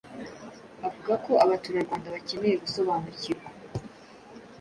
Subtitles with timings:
[0.87, 3.49] avuga ko Abaturarwanda bakeneye gusobanukirwa